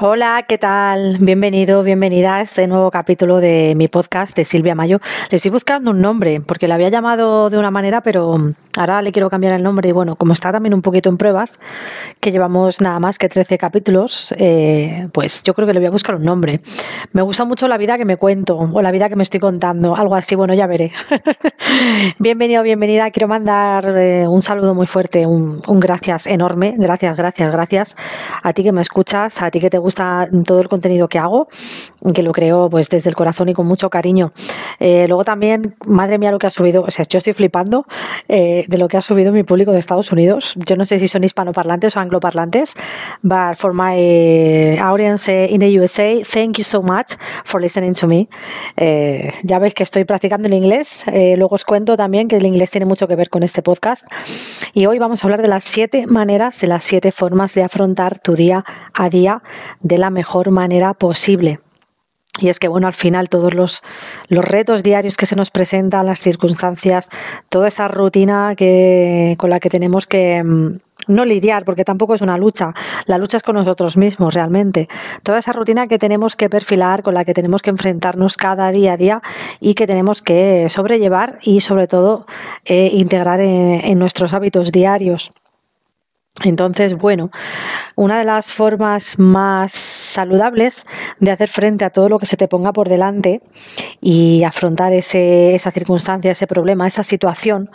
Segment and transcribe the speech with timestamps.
[0.00, 1.18] Hola, ¿qué tal?
[1.18, 5.00] Bienvenido, bienvenida a este nuevo capítulo de mi podcast de Silvia Mayo.
[5.28, 9.10] Le estoy buscando un nombre porque la había llamado de una manera, pero ahora le
[9.10, 11.58] quiero cambiar el nombre y bueno, como está también un poquito en pruebas,
[12.20, 15.90] que llevamos nada más que 13 capítulos, eh, pues yo creo que le voy a
[15.90, 16.60] buscar un nombre.
[17.12, 19.96] Me gusta mucho la vida que me cuento o la vida que me estoy contando,
[19.96, 20.92] algo así, bueno, ya veré.
[22.20, 23.10] Bienvenido, bienvenida.
[23.10, 27.96] Quiero mandar eh, un saludo muy fuerte, un, un gracias enorme, gracias, gracias, gracias
[28.44, 31.48] a ti que me escuchas, a ti que te gusta todo el contenido que hago,
[32.14, 34.32] que lo creo pues desde el corazón y con mucho cariño.
[34.78, 37.86] Eh, luego también, madre mía, lo que ha subido, o sea, yo estoy flipando
[38.28, 40.54] eh, de lo que ha subido mi público de Estados Unidos.
[40.56, 42.74] Yo no sé si son hispanoparlantes o angloparlantes,
[43.22, 48.28] but for my audience in the USA, thank you so much for listening to me.
[48.76, 51.04] Eh, ya veis que estoy practicando el inglés.
[51.08, 54.06] luego os cuento también que el inglés tiene mucho que ver con este podcast.
[54.72, 58.18] Y hoy vamos a hablar de las siete maneras, de las siete formas de afrontar
[58.18, 59.42] tu día a día
[59.80, 61.60] de la mejor manera posible.
[62.38, 63.82] Y es que, bueno, al final todos los,
[64.28, 67.10] los, retos diarios que se nos presentan, las circunstancias,
[67.48, 70.76] toda esa rutina que, con la que tenemos que mm,
[71.08, 72.74] no lidiar, porque tampoco es una lucha,
[73.06, 74.88] la lucha es con nosotros mismos realmente.
[75.22, 78.92] Toda esa rutina que tenemos que perfilar, con la que tenemos que enfrentarnos cada día
[78.92, 79.22] a día
[79.60, 82.26] y que tenemos que sobrellevar y sobre todo
[82.64, 85.32] eh, integrar en nuestros hábitos diarios.
[86.44, 87.30] Entonces, bueno,
[87.96, 90.86] una de las formas más saludables
[91.18, 93.42] de hacer frente a todo lo que se te ponga por delante
[94.00, 97.70] y afrontar ese, esa circunstancia, ese problema, esa situación,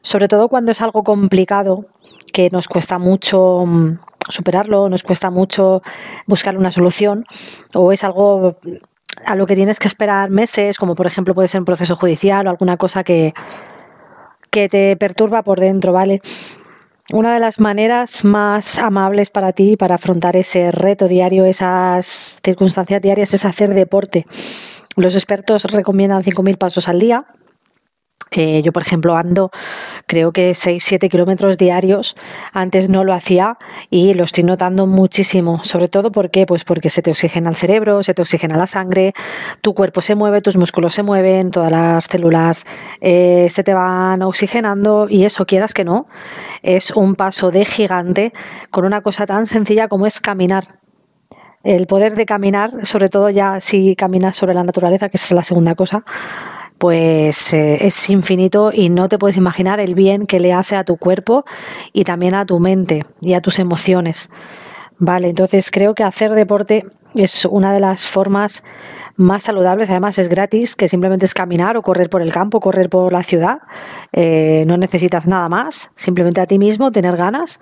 [0.00, 1.86] sobre todo cuando es algo complicado,
[2.32, 3.98] que nos cuesta mucho mm,
[4.30, 5.82] superarlo, nos cuesta mucho
[6.26, 7.26] buscar una solución,
[7.74, 8.56] o es algo
[9.26, 12.46] a lo que tienes que esperar meses, como por ejemplo puede ser un proceso judicial
[12.46, 13.34] o alguna cosa que,
[14.50, 16.22] que te perturba por dentro, ¿vale?
[17.12, 23.02] Una de las maneras más amables para ti para afrontar ese reto diario, esas circunstancias
[23.02, 24.26] diarias, es hacer deporte.
[24.94, 27.24] Los expertos recomiendan 5.000 pasos al día,
[28.30, 29.50] eh, yo, por ejemplo, ando
[30.06, 32.16] creo que 6-7 kilómetros diarios.
[32.52, 33.58] Antes no lo hacía
[33.90, 35.62] y lo estoy notando muchísimo.
[35.64, 39.14] Sobre todo porque, pues porque se te oxigena el cerebro, se te oxigena la sangre,
[39.60, 42.64] tu cuerpo se mueve, tus músculos se mueven, todas las células
[43.00, 46.06] eh, se te van oxigenando y eso, quieras que no,
[46.62, 48.32] es un paso de gigante
[48.70, 50.64] con una cosa tan sencilla como es caminar
[51.62, 55.44] el poder de caminar, sobre todo ya si caminas sobre la naturaleza, que es la
[55.44, 56.04] segunda cosa,
[56.80, 60.84] pues eh, es infinito y no te puedes imaginar el bien que le hace a
[60.84, 61.44] tu cuerpo
[61.92, 64.30] y también a tu mente y a tus emociones.
[64.98, 68.64] Vale, entonces creo que hacer deporte es una de las formas
[69.16, 72.88] más saludables, además es gratis, que simplemente es caminar o correr por el campo, correr
[72.88, 73.58] por la ciudad,
[74.12, 77.60] eh, no necesitas nada más, simplemente a ti mismo, tener ganas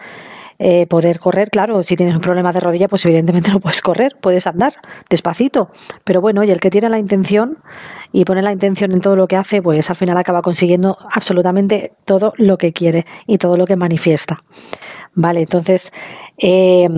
[0.58, 4.16] eh, poder correr, claro, si tienes un problema de rodilla, pues evidentemente no puedes correr,
[4.20, 4.74] puedes andar
[5.08, 5.70] despacito.
[6.04, 7.58] Pero bueno, y el que tiene la intención
[8.12, 11.92] y pone la intención en todo lo que hace, pues al final acaba consiguiendo absolutamente
[12.04, 14.42] todo lo que quiere y todo lo que manifiesta.
[15.14, 15.92] Vale, entonces,
[16.38, 16.88] eh,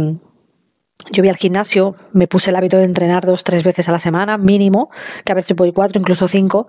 [1.11, 4.00] yo voy al gimnasio, me puse el hábito de entrenar dos, tres veces a la
[4.00, 4.91] semana, mínimo,
[5.25, 6.66] que a veces voy cuatro, incluso cinco,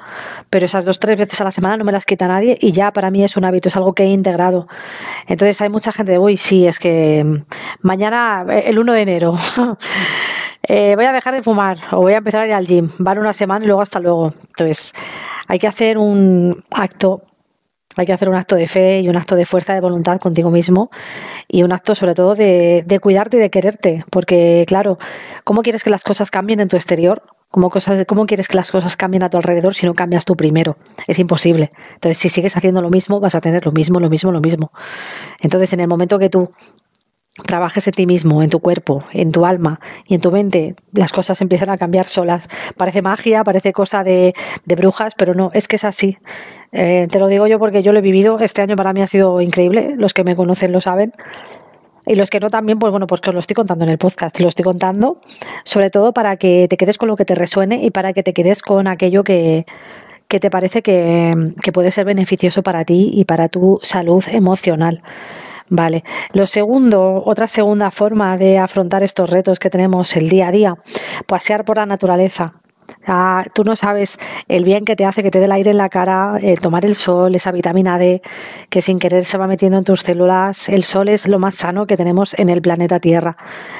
[0.49, 2.91] pero esas dos, tres veces a la semana no me las quita nadie y ya
[2.91, 4.67] para mí es un hábito, es algo que he integrado.
[5.27, 7.43] Entonces hay mucha gente de, uy, sí, es que mm,
[7.81, 9.35] mañana, eh, el 1 de enero,
[10.63, 13.17] eh, voy a dejar de fumar o voy a empezar a ir al gym, van
[13.17, 14.33] una semana y luego hasta luego.
[14.47, 14.93] Entonces
[15.47, 17.23] hay que hacer un acto
[17.97, 20.51] hay que hacer un acto de fe y un acto de fuerza de voluntad contigo
[20.51, 20.89] mismo
[21.47, 24.97] y un acto sobre todo de, cuidarte y de quererte, porque claro,
[25.43, 27.23] ¿cómo quieres que las cosas cambien en tu exterior?
[27.49, 27.69] ¿Cómo,
[28.07, 30.77] ¿Cómo quieres que las cosas cambien a tu alrededor si no cambias tú primero?
[31.05, 31.69] Es imposible.
[31.95, 34.71] Entonces, si sigues haciendo lo mismo, vas a tener lo mismo, lo mismo, lo mismo.
[35.41, 36.51] Entonces, en el momento que tú
[37.45, 41.13] trabajes en ti mismo, en tu cuerpo, en tu alma y en tu mente, las
[41.13, 42.47] cosas empiezan a cambiar solas.
[42.75, 44.33] Parece magia, parece cosa de,
[44.65, 46.17] de brujas, pero no, es que es así.
[46.73, 48.39] Eh, te lo digo yo porque yo lo he vivido.
[48.39, 49.95] Este año para mí ha sido increíble.
[49.97, 51.13] Los que me conocen lo saben.
[52.05, 53.97] Y los que no también, pues bueno, pues que os lo estoy contando en el
[53.97, 54.35] podcast.
[54.35, 55.21] Te lo estoy contando
[55.63, 58.33] sobre todo para que te quedes con lo que te resuene y para que te
[58.33, 59.65] quedes con aquello que,
[60.27, 61.35] que te parece que
[61.71, 65.03] puede ser beneficioso para ti y para tu salud emocional.
[65.73, 66.03] Vale.
[66.33, 70.75] Lo segundo, otra segunda forma de afrontar estos retos que tenemos el día a día,
[71.27, 72.55] pasear por la naturaleza.
[73.07, 75.77] Ah, tú no sabes el bien que te hace que te dé el aire en
[75.77, 78.21] la cara, tomar el sol, esa vitamina D
[78.69, 80.69] que sin querer se va metiendo en tus células.
[80.69, 83.37] El sol es lo más sano que tenemos en el planeta Tierra.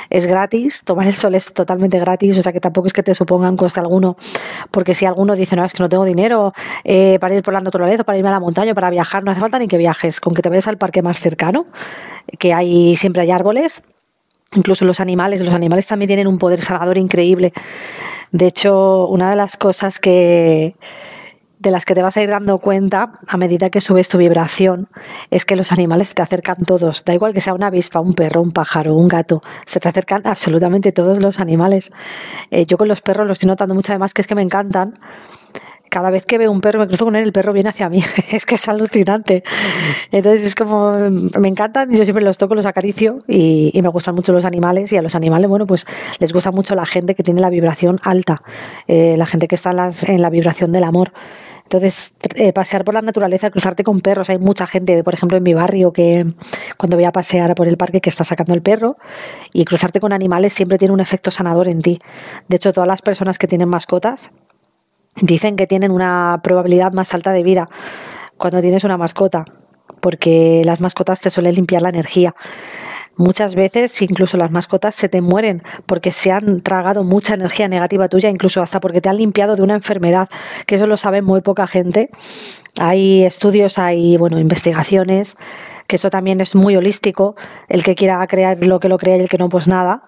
[0.10, 3.14] Es gratis, tomar el sol es totalmente gratis, o sea que tampoco es que te
[3.14, 4.18] supongan coste alguno,
[4.72, 6.54] porque si alguno dice, no, es que no tengo dinero
[6.84, 9.42] eh, para ir por la naturaleza, para irme a la montaña, para viajar, no hace
[9.42, 11.68] falta ni que viajes, con que te vayas al parque más cercano,
[12.40, 13.82] que hay siempre hay árboles
[14.56, 15.40] incluso los animales.
[15.42, 17.54] Los animales también tienen un poder sanador increíble.
[18.32, 20.76] De hecho, una de las cosas que
[21.62, 24.90] de las que te vas a ir dando cuenta a medida que subes tu vibración
[25.30, 28.16] es que los animales se te acercan todos, da igual que sea una avispa, un
[28.16, 31.92] perro, un pájaro, un gato, se te acercan absolutamente todos los animales.
[32.50, 34.98] Eh, yo con los perros lo estoy notando mucho además que es que me encantan.
[35.92, 38.02] Cada vez que veo un perro me cruzo con él, el perro viene hacia mí.
[38.32, 39.44] es que es alucinante.
[40.10, 40.94] Entonces es como,
[41.38, 44.94] me encantan, yo siempre los toco, los acaricio y, y, me gustan mucho los animales
[44.94, 45.86] y a los animales, bueno, pues
[46.20, 48.42] les gusta mucho la gente que tiene la vibración alta,
[48.88, 51.12] eh, la gente que está en, las, en la vibración del amor.
[51.64, 54.30] Entonces, eh, pasear por la naturaleza, cruzarte con perros.
[54.30, 56.26] Hay mucha gente, por ejemplo, en mi barrio, que
[56.78, 58.98] cuando voy a pasear por el parque que está sacando el perro
[59.52, 62.00] y cruzarte con animales siempre tiene un efecto sanador en ti.
[62.48, 64.32] De hecho, todas las personas que tienen mascotas
[65.16, 67.70] dicen que tienen una probabilidad más alta de vida
[68.38, 69.46] cuando tienes una mascota,
[70.02, 72.36] porque las mascotas te suelen limpiar la energía.
[73.18, 78.08] Muchas veces incluso las mascotas se te mueren porque se han tragado mucha energía negativa
[78.08, 80.30] tuya, incluso hasta porque te han limpiado de una enfermedad,
[80.66, 82.10] que eso lo sabe muy poca gente.
[82.80, 85.36] Hay estudios, hay bueno, investigaciones,
[85.88, 87.36] que eso también es muy holístico,
[87.68, 90.04] el que quiera crear lo que lo crea y el que no, pues nada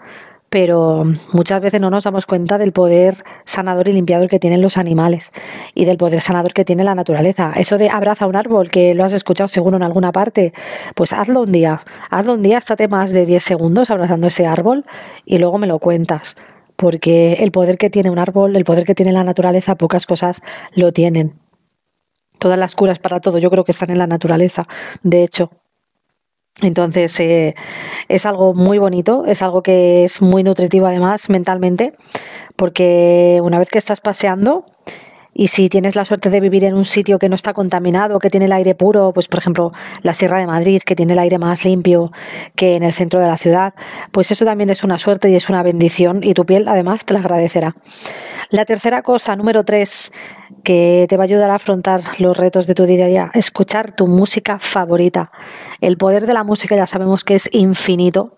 [0.54, 4.78] pero muchas veces no nos damos cuenta del poder sanador y limpiador que tienen los
[4.78, 5.32] animales
[5.74, 7.54] y del poder sanador que tiene la naturaleza.
[7.56, 10.54] Eso de abraza un árbol, que lo has escuchado seguro en alguna parte,
[10.94, 14.86] pues hazlo un día, hazlo un día, estate más de 10 segundos abrazando ese árbol
[15.26, 16.36] y luego me lo cuentas.
[16.76, 20.44] Porque el poder que tiene un árbol, el poder que tiene la naturaleza, pocas cosas
[20.76, 21.34] lo tienen.
[22.38, 24.68] Todas las curas para todo yo creo que están en la naturaleza,
[25.02, 25.50] de hecho.
[26.62, 27.56] Entonces, eh,
[28.08, 31.94] es algo muy bonito, es algo que es muy nutritivo además mentalmente,
[32.56, 34.66] porque una vez que estás paseando
[35.34, 38.30] y si tienes la suerte de vivir en un sitio que no está contaminado, que
[38.30, 41.40] tiene el aire puro, pues por ejemplo la Sierra de Madrid, que tiene el aire
[41.40, 42.12] más limpio
[42.56, 43.74] que en el centro de la ciudad,
[44.12, 47.14] pues eso también es una suerte y es una bendición y tu piel además te
[47.14, 47.76] la agradecerá.
[48.50, 50.12] La tercera cosa, número tres,
[50.64, 53.96] que te va a ayudar a afrontar los retos de tu día a día, escuchar
[53.96, 55.32] tu música favorita.
[55.82, 58.38] El poder de la música ya sabemos que es infinito.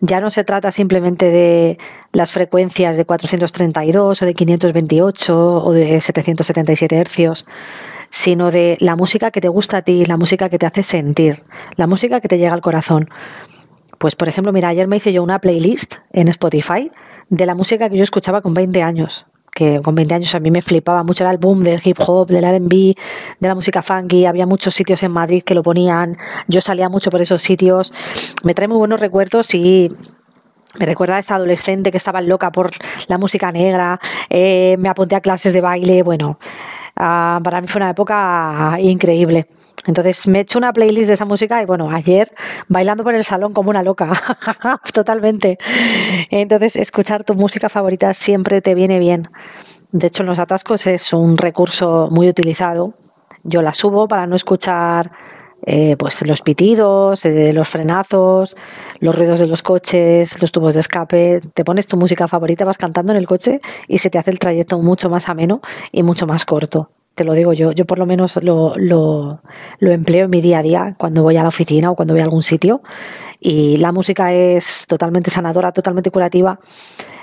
[0.00, 1.78] Ya no se trata simplemente de
[2.12, 7.46] las frecuencias de 432 o de 528 o de 777 hercios,
[8.10, 11.44] sino de la música que te gusta a ti, la música que te hace sentir,
[11.76, 13.08] la música que te llega al corazón.
[13.98, 16.92] Pues, por ejemplo, mira, ayer me hice yo una playlist en Spotify
[17.28, 19.26] de la música que yo escuchaba con 20 años
[19.58, 22.44] que con 20 años a mí me flipaba mucho, el boom del hip hop, del
[22.44, 22.94] RB,
[23.40, 26.16] de la música funky, había muchos sitios en Madrid que lo ponían,
[26.46, 27.92] yo salía mucho por esos sitios,
[28.44, 29.88] me trae muy buenos recuerdos y
[30.78, 32.70] me recuerda a esa adolescente que estaba loca por
[33.08, 33.98] la música negra,
[34.30, 36.38] eh, me apunté a clases de baile, bueno,
[36.94, 39.48] uh, para mí fue una época increíble.
[39.88, 42.30] Entonces me he hecho una playlist de esa música y bueno, ayer
[42.68, 44.12] bailando por el salón como una loca,
[44.92, 45.58] totalmente.
[46.30, 49.30] Entonces escuchar tu música favorita siempre te viene bien.
[49.90, 52.92] De hecho, en los atascos es un recurso muy utilizado.
[53.44, 55.10] Yo la subo para no escuchar
[55.64, 58.56] eh, pues los pitidos, eh, los frenazos,
[59.00, 61.40] los ruidos de los coches, los tubos de escape.
[61.54, 64.38] Te pones tu música favorita, vas cantando en el coche y se te hace el
[64.38, 65.62] trayecto mucho más ameno
[65.92, 69.40] y mucho más corto te lo digo yo, yo por lo menos lo, lo,
[69.80, 72.20] lo, empleo en mi día a día cuando voy a la oficina o cuando voy
[72.20, 72.80] a algún sitio.
[73.40, 76.60] Y la música es totalmente sanadora, totalmente curativa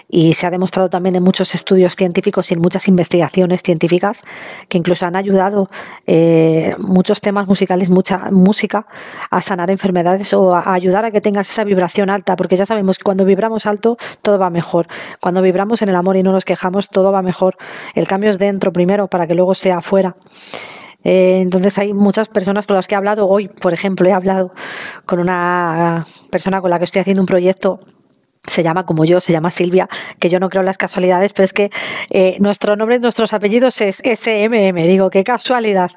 [0.07, 4.21] y se ha demostrado también en muchos estudios científicos y en muchas investigaciones científicas
[4.69, 5.69] que incluso han ayudado
[6.06, 8.85] eh, muchos temas musicales, mucha música,
[9.30, 12.97] a sanar enfermedades o a ayudar a que tengas esa vibración alta, porque ya sabemos
[12.97, 14.88] que cuando vibramos alto todo va mejor.
[15.19, 17.57] Cuando vibramos en el amor y no nos quejamos, todo va mejor.
[17.94, 20.16] El cambio es dentro primero para que luego sea afuera.
[21.04, 24.54] Eh, entonces hay muchas personas con las que he hablado hoy, por ejemplo, he hablado
[25.06, 27.80] con una persona con la que estoy haciendo un proyecto
[28.47, 29.87] se llama como yo, se llama Silvia,
[30.19, 31.71] que yo no creo en las casualidades, pero es que
[32.09, 35.92] eh, nuestro nombre, nuestros apellidos es SMM, digo, qué casualidad.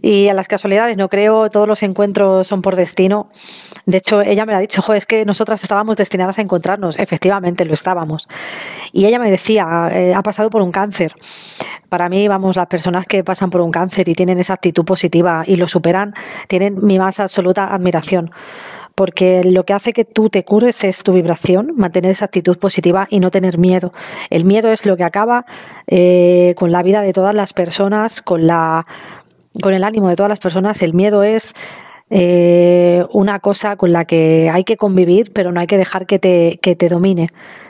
[0.00, 3.30] Y a las casualidades no creo, todos los encuentros son por destino.
[3.84, 6.98] De hecho, ella me ha dicho, jo, es que nosotras estábamos destinadas a encontrarnos.
[6.98, 8.28] Efectivamente, lo estábamos.
[8.92, 11.14] Y ella me decía, eh, ha pasado por un cáncer.
[11.88, 15.42] Para mí, vamos, las personas que pasan por un cáncer y tienen esa actitud positiva
[15.46, 16.14] y lo superan,
[16.46, 18.30] tienen mi más absoluta admiración
[18.98, 23.06] porque lo que hace que tú te cures es tu vibración, mantener esa actitud positiva
[23.08, 23.92] y no tener miedo.
[24.28, 25.46] El miedo es lo que acaba
[25.86, 28.88] eh, con la vida de todas las personas, con la
[29.62, 30.82] con el ánimo de todas las personas.
[30.82, 31.54] El miedo es
[32.10, 36.18] eh, una cosa con la que hay que convivir, pero no hay que dejar que
[36.18, 37.28] te, que te domine.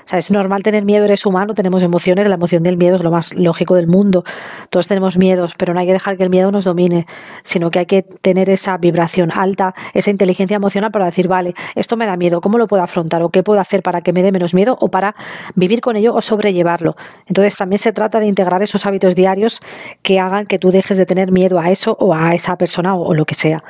[0.09, 3.02] O sea, es normal tener miedo, eres humano, tenemos emociones, la emoción del miedo es
[3.02, 4.25] lo más lógico del mundo.
[4.71, 7.07] Todos tenemos miedos, pero no hay que dejar que el miedo nos domine,
[7.42, 11.99] sino que hay que tener esa vibración alta, esa inteligencia emocional para decir, vale, esto
[11.99, 13.23] me da miedo, ¿cómo lo puedo afrontar?
[13.23, 15.14] ¿O qué puedo hacer para que me dé menos miedo o para
[15.54, 16.97] vivir con ello o sobrellevarlo?
[17.26, 19.61] Entonces también se trata de integrar esos hábitos diarios
[20.00, 23.12] que hagan que tú dejes de tener miedo a eso o a esa persona o,
[23.12, 23.62] lo que sea.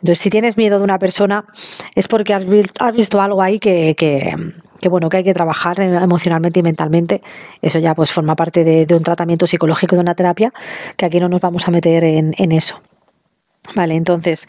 [0.00, 1.44] Entonces, si tienes miedo de una persona,
[1.94, 2.46] es porque has,
[2.94, 3.94] visto algo ahí que,
[4.88, 7.22] bueno, que hay que trabajar emocionalmente y mentalmente.
[7.62, 10.52] Eso ya pues forma parte de, un tratamiento psicológico, de una terapia,
[10.96, 12.80] que aquí no nos vamos a meter en, en eso.
[13.74, 14.46] Vale, entonces,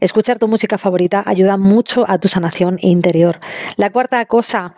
[0.00, 3.40] escuchar tu música favorita ayuda mucho a tu sanación interior.
[3.76, 4.74] La cuarta cosa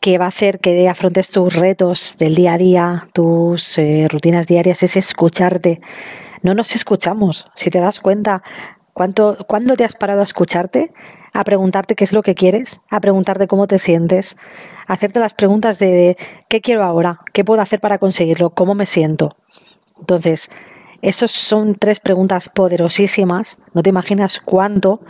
[0.00, 4.46] que va a hacer que afrontes tus retos del día a día, tus eh, rutinas
[4.46, 5.80] diarias, es escucharte.
[6.42, 7.48] No nos escuchamos.
[7.54, 8.42] Si te das cuenta,
[8.98, 10.90] ¿cuánto, ¿cuándo te has parado a escucharte?
[11.32, 14.36] a preguntarte qué es lo que quieres, a preguntarte cómo te sientes,
[14.88, 16.16] a hacerte las preguntas de
[16.48, 19.36] qué quiero ahora, qué puedo hacer para conseguirlo, cómo me siento.
[20.00, 20.50] Entonces,
[21.00, 25.00] esas son tres preguntas poderosísimas, no te imaginas cuánto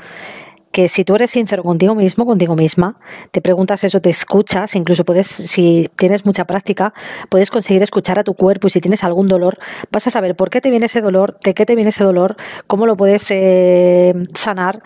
[0.73, 2.99] que si tú eres sincero contigo mismo, contigo misma,
[3.33, 6.93] te preguntas eso, te escuchas, incluso puedes, si tienes mucha práctica,
[7.29, 9.59] puedes conseguir escuchar a tu cuerpo y si tienes algún dolor,
[9.91, 12.37] vas a saber por qué te viene ese dolor, de qué te viene ese dolor,
[12.67, 14.83] cómo lo puedes eh, sanar,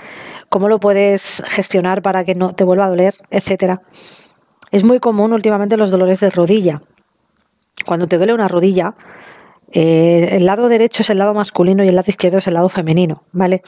[0.48, 3.82] cómo lo puedes gestionar para que no te vuelva a doler, etcétera.
[4.70, 6.82] Es muy común últimamente los dolores de rodilla.
[7.84, 8.94] Cuando te duele una rodilla,
[9.72, 12.68] eh, el lado derecho es el lado masculino y el lado izquierdo es el lado
[12.68, 13.62] femenino, ¿vale?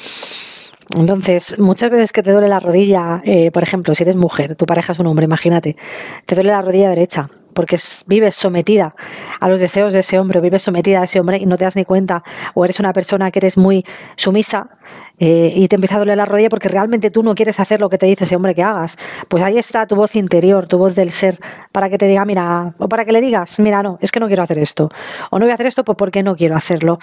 [0.97, 4.67] Entonces, muchas veces que te duele la rodilla, eh, por ejemplo, si eres mujer, tu
[4.67, 5.77] pareja es un hombre, imagínate,
[6.27, 8.95] te duele la rodilla derecha porque vives sometida
[9.41, 11.65] a los deseos de ese hombre, o vives sometida a ese hombre y no te
[11.65, 12.23] das ni cuenta,
[12.53, 13.85] o eres una persona que eres muy
[14.17, 14.69] sumisa
[15.19, 17.89] eh, y te empieza a doler la rodilla porque realmente tú no quieres hacer lo
[17.89, 18.97] que te dice ese hombre que hagas.
[19.29, 21.39] Pues ahí está tu voz interior, tu voz del ser,
[21.73, 24.27] para que te diga, mira, o para que le digas, mira, no, es que no
[24.27, 24.91] quiero hacer esto,
[25.31, 26.99] o no voy a hacer esto pues porque no quiero hacerlo,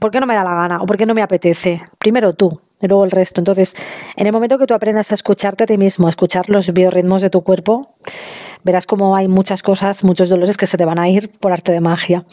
[0.00, 1.82] porque no me da la gana, o porque no me apetece.
[1.98, 3.40] Primero tú, luego el resto.
[3.40, 3.74] Entonces,
[4.16, 7.22] en el momento que tú aprendas a escucharte a ti mismo, a escuchar los biorritmos
[7.22, 7.94] de tu cuerpo,
[8.64, 11.72] verás como hay muchas cosas, muchos dolores que se te van a ir por arte
[11.72, 12.24] de magia.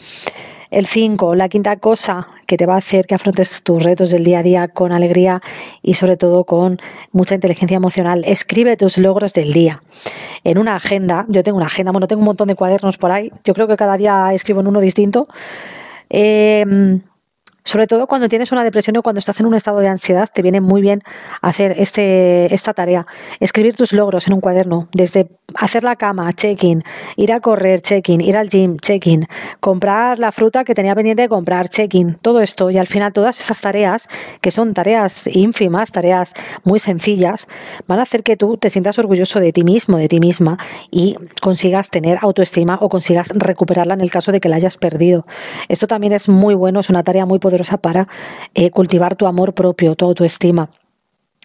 [0.70, 4.22] El 5, la quinta cosa que te va a hacer que afrontes tus retos del
[4.22, 5.42] día a día con alegría
[5.82, 6.78] y sobre todo con
[7.10, 8.22] mucha inteligencia emocional.
[8.24, 9.82] Escribe tus logros del día.
[10.44, 13.32] En una agenda, yo tengo una agenda, bueno, tengo un montón de cuadernos por ahí,
[13.44, 15.26] yo creo que cada día escribo en uno distinto.
[16.08, 17.00] Eh,
[17.64, 20.42] sobre todo cuando tienes una depresión o cuando estás en un estado de ansiedad, te
[20.42, 21.02] viene muy bien
[21.42, 23.06] hacer este, esta tarea.
[23.38, 26.82] Escribir tus logros en un cuaderno, desde hacer la cama, check-in,
[27.16, 29.26] ir a correr, check-in, ir al gym, check-in,
[29.60, 32.70] comprar la fruta que tenía pendiente de comprar, check-in, todo esto.
[32.70, 34.08] Y al final todas esas tareas,
[34.40, 37.48] que son tareas ínfimas, tareas muy sencillas,
[37.86, 40.58] van a hacer que tú te sientas orgulloso de ti mismo, de ti misma,
[40.90, 45.26] y consigas tener autoestima o consigas recuperarla en el caso de que la hayas perdido.
[45.68, 48.08] Esto también es muy bueno, es una tarea muy poderosa para
[48.54, 50.70] eh, cultivar tu amor propio, tu autoestima.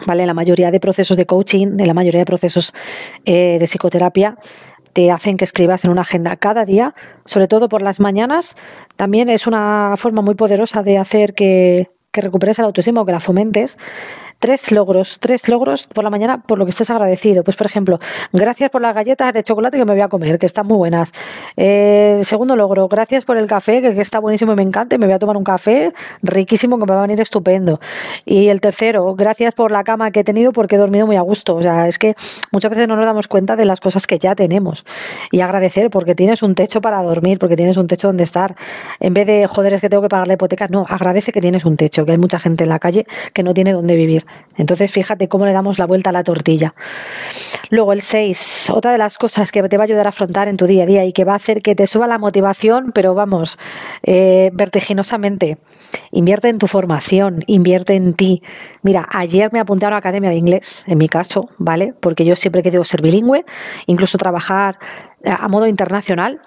[0.05, 0.23] ¿Vale?
[0.23, 2.73] En la mayoría de procesos de coaching, en la mayoría de procesos
[3.23, 4.37] eh, de psicoterapia,
[4.93, 6.93] te hacen que escribas en una agenda cada día,
[7.25, 8.55] sobre todo por las mañanas.
[8.97, 13.11] También es una forma muy poderosa de hacer que, que recuperes el autoestima o que
[13.11, 13.77] la fomentes
[14.39, 17.43] tres logros, tres logros por la mañana por lo que estés agradecido.
[17.43, 17.99] Pues, por ejemplo,
[18.33, 21.11] gracias por las galletas de chocolate que me voy a comer, que están muy buenas.
[21.57, 25.15] Eh, segundo logro, gracias por el café, que, está buenísimo y me encanta, me voy
[25.15, 27.79] a tomar un café riquísimo que me va a venir estupendo.
[28.25, 31.21] Y el tercero, gracias por la cama que he tenido porque he dormido muy a
[31.21, 31.55] gusto.
[31.55, 32.15] O sea, es que
[32.51, 34.85] muchas veces no nos damos cuenta de las cosas que ya tenemos.
[35.31, 38.55] Y agradecer porque tienes un techo para dormir, porque tienes un techo donde estar.
[38.99, 41.65] En vez de, joder, es que tengo que pagar la hipoteca, no, agradece que tienes
[41.65, 44.24] un techo, que hay mucha gente en la calle que no tiene dónde vivir.
[44.57, 46.73] Entonces, fíjate cómo le damos la vuelta a la tortilla.
[47.69, 50.57] Luego, el 6, otra de las cosas que te va a ayudar a afrontar en
[50.57, 53.13] tu día a día y que va a hacer que te suba la motivación, pero
[53.13, 53.57] vamos,
[54.03, 55.57] eh, vertiginosamente.
[56.11, 58.41] Invierte en tu formación, invierte en ti.
[58.81, 61.93] Mira, ayer me apunté a una academia de inglés, en mi caso, ¿vale?
[61.99, 63.45] Porque yo siempre he querido ser bilingüe,
[63.87, 64.77] incluso trabajar
[65.23, 66.41] a modo internacional,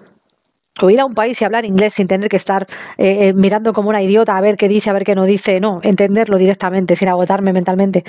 [0.81, 2.67] o ir a un país y hablar inglés sin tener que estar
[2.97, 5.61] eh, eh, mirando como una idiota a ver qué dice, a ver qué no dice,
[5.61, 8.05] no, entenderlo directamente sin agotarme mentalmente.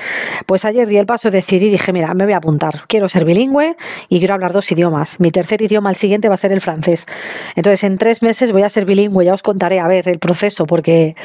[0.46, 3.76] Pues ayer di el paso, decidí, dije, mira, me voy a apuntar, quiero ser bilingüe
[4.08, 5.20] y quiero hablar dos idiomas.
[5.20, 7.06] Mi tercer idioma, el siguiente, va a ser el francés.
[7.56, 10.66] Entonces, en tres meses voy a ser bilingüe, ya os contaré, a ver, el proceso,
[10.66, 11.16] porque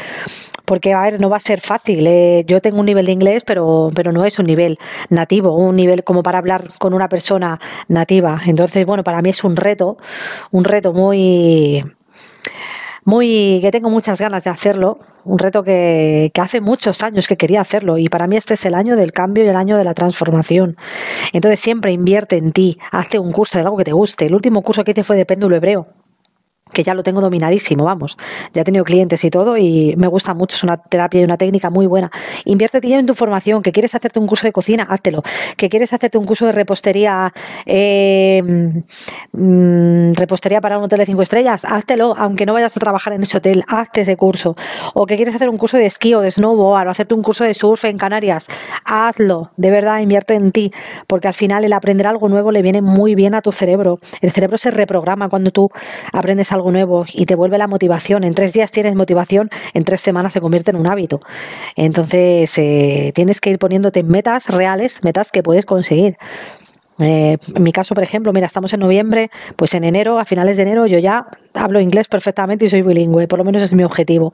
[0.64, 2.06] porque a ver, no va a ser fácil.
[2.06, 2.44] Eh.
[2.46, 4.78] Yo tengo un nivel de inglés, pero, pero no es un nivel
[5.10, 8.40] nativo, un nivel como para hablar con una persona nativa.
[8.46, 9.98] Entonces, bueno, para mí es un reto,
[10.50, 11.82] un reto muy
[13.06, 17.36] muy que tengo muchas ganas de hacerlo, un reto que, que, hace muchos años que
[17.36, 19.84] quería hacerlo y para mí este es el año del cambio y el año de
[19.84, 20.78] la transformación.
[21.34, 24.24] Entonces siempre invierte en ti, hazte un curso de algo que te guste.
[24.24, 25.88] El último curso que hice fue de péndulo hebreo
[26.74, 28.18] que ya lo tengo dominadísimo, vamos.
[28.52, 31.38] Ya he tenido clientes y todo y me gusta mucho, es una terapia y una
[31.38, 32.10] técnica muy buena.
[32.44, 35.22] Invierte tiempo en tu formación, que quieres hacerte un curso de cocina, háztelo.
[35.56, 37.32] Que quieres hacerte un curso de repostería,
[37.66, 38.42] eh,
[39.32, 43.22] mm, repostería para un hotel de cinco estrellas, háztelo, aunque no vayas a trabajar en
[43.22, 44.56] ese hotel, hazte ese curso.
[44.94, 47.44] O que quieres hacer un curso de esquí o de snowboard o hacerte un curso
[47.44, 48.48] de surf en Canarias,
[48.84, 50.72] hazlo, de verdad, invierte en ti,
[51.06, 54.00] porque al final el aprender algo nuevo le viene muy bien a tu cerebro.
[54.20, 55.70] El cerebro se reprograma cuando tú
[56.12, 58.24] aprendes algo nuevo y te vuelve la motivación.
[58.24, 61.20] En tres días tienes motivación, en tres semanas se convierte en un hábito.
[61.76, 66.16] Entonces eh, tienes que ir poniéndote metas reales, metas que puedes conseguir.
[66.98, 70.56] Eh, en mi caso, por ejemplo, mira, estamos en noviembre, pues en enero, a finales
[70.56, 73.84] de enero, yo ya hablo inglés perfectamente y soy bilingüe, por lo menos es mi
[73.84, 74.32] objetivo.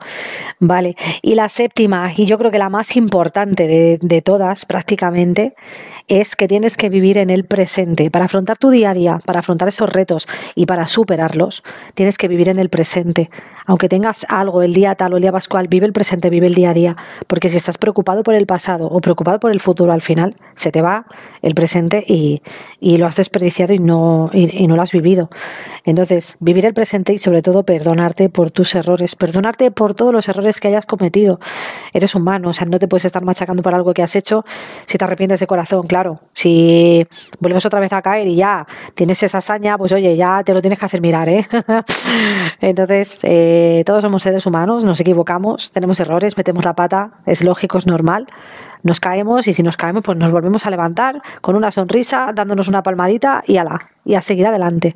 [0.59, 0.95] Vale.
[1.21, 5.53] Y la séptima, y yo creo que la más importante de, de todas prácticamente,
[6.07, 8.11] es que tienes que vivir en el presente.
[8.11, 11.63] Para afrontar tu día a día, para afrontar esos retos y para superarlos,
[11.95, 13.29] tienes que vivir en el presente.
[13.71, 16.55] Aunque tengas algo el día tal o el día pascual, vive el presente, vive el
[16.55, 16.97] día a día.
[17.27, 20.73] Porque si estás preocupado por el pasado o preocupado por el futuro, al final se
[20.73, 21.05] te va
[21.41, 22.41] el presente y,
[22.81, 25.29] y lo has desperdiciado y no, y, y no lo has vivido.
[25.85, 30.27] Entonces, vivir el presente y sobre todo perdonarte por tus errores, perdonarte por todos los
[30.27, 31.39] errores que hayas cometido.
[31.93, 34.43] Eres humano, o sea, no te puedes estar machacando por algo que has hecho
[34.85, 36.19] si te arrepientes de corazón, claro.
[36.33, 37.07] Si
[37.39, 40.59] vuelves otra vez a caer y ya tienes esa hazaña, pues oye, ya te lo
[40.59, 41.47] tienes que hacer mirar, ¿eh?
[42.59, 47.77] Entonces, eh, todos somos seres humanos, nos equivocamos, tenemos errores, metemos la pata, es lógico,
[47.77, 48.27] es normal
[48.83, 52.67] nos caemos y si nos caemos pues nos volvemos a levantar con una sonrisa, dándonos
[52.67, 54.95] una palmadita y ala, y a seguir adelante.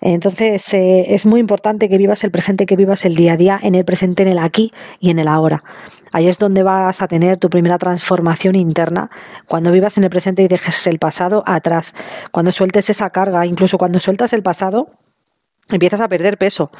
[0.00, 3.58] Entonces eh, es muy importante que vivas el presente, que vivas el día a día
[3.60, 5.64] en el presente, en el aquí y en el ahora.
[6.12, 9.10] Ahí es donde vas a tener tu primera transformación interna,
[9.46, 11.94] cuando vivas en el presente y dejes el pasado atrás,
[12.30, 14.92] cuando sueltes esa carga, incluso cuando sueltas el pasado,
[15.70, 16.70] empiezas a perder peso.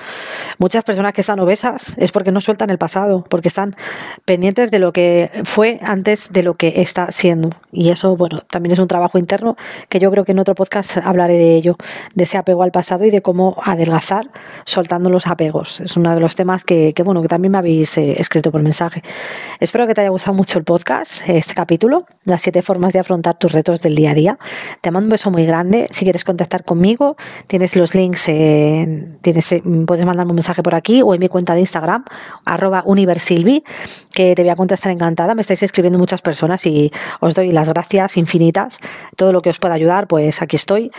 [0.58, 3.76] Muchas personas que están obesas es porque no sueltan el pasado, porque están
[4.24, 7.50] pendientes de lo que fue antes de lo que está siendo.
[7.72, 9.56] Y eso, bueno, también es un trabajo interno
[9.88, 11.76] que yo creo que en otro podcast hablaré de ello,
[12.14, 14.30] de ese apego al pasado y de cómo adelgazar
[14.64, 15.80] soltando los apegos.
[15.80, 18.62] Es uno de los temas que, que bueno, que también me habéis eh, escrito por
[18.62, 19.02] mensaje.
[19.60, 23.38] Espero que te haya gustado mucho el podcast, este capítulo, las siete formas de afrontar
[23.38, 24.38] tus retos del día a día.
[24.80, 25.88] Te mando un beso muy grande.
[25.90, 28.28] Si quieres contactar conmigo, tienes los links.
[28.28, 28.77] Eh,
[29.22, 32.04] tienes, eh, puedes mandarme un mensaje por aquí o en mi cuenta de Instagram,
[32.44, 33.64] arroba universilvi,
[34.12, 35.34] que te voy a contestar encantada.
[35.34, 38.78] Me estáis escribiendo muchas personas y os doy las gracias infinitas.
[39.16, 40.90] Todo lo que os pueda ayudar, pues aquí estoy.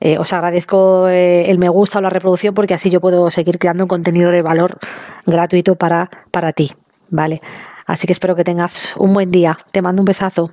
[0.00, 3.58] Eh, os agradezco eh, el me gusta o la reproducción porque así yo puedo seguir
[3.58, 4.78] creando un contenido de valor
[5.26, 6.72] gratuito para, para ti.
[7.10, 7.40] ¿Vale?
[7.86, 9.58] Así que espero que tengas un buen día.
[9.72, 10.50] Te mando un besazo.